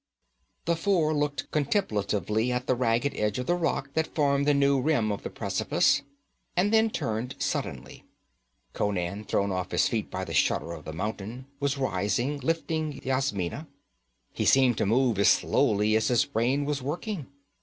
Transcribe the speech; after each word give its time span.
The 0.65 0.75
four 0.75 1.13
looked 1.13 1.51
contemplatively 1.51 2.51
at 2.51 2.65
the 2.65 2.73
ragged 2.75 3.13
edge 3.15 3.37
of 3.37 3.47
rock 3.49 3.91
that 3.93 4.15
formed 4.15 4.47
the 4.47 4.53
new 4.55 4.81
rim 4.81 5.11
of 5.11 5.21
the 5.21 5.29
precipice, 5.29 6.01
and 6.57 6.73
then 6.73 6.89
turned 6.89 7.35
suddenly. 7.37 8.03
Conan, 8.73 9.25
thrown 9.25 9.51
off 9.51 9.69
his 9.69 9.87
feet 9.87 10.09
by 10.09 10.25
the 10.25 10.33
shudder 10.33 10.71
of 10.73 10.85
the 10.85 10.91
mountain, 10.93 11.45
was 11.59 11.77
rising, 11.77 12.39
lifting 12.39 12.99
Yasmina. 13.03 13.67
He 14.33 14.43
seemed 14.45 14.79
to 14.79 14.87
move 14.87 15.19
as 15.19 15.27
slowly 15.29 15.95
as 15.95 16.07
his 16.07 16.25
brain 16.25 16.65
was 16.65 16.81
working. 16.81 17.27